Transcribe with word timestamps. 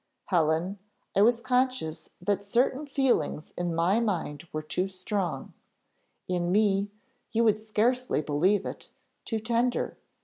Helen! 0.25 0.79
I 1.15 1.21
was 1.21 1.41
conscious 1.41 2.09
that 2.19 2.43
certain 2.43 2.87
feelings 2.87 3.53
in 3.55 3.75
my 3.75 3.99
mind 3.99 4.47
were 4.51 4.63
too 4.63 4.87
strong, 4.87 5.53
in 6.27 6.51
me, 6.51 6.89
you 7.31 7.43
would 7.43 7.59
scarcely 7.59 8.19
believe 8.23 8.65
it 8.65 8.89
too 9.25 9.39
tender. 9.39 9.99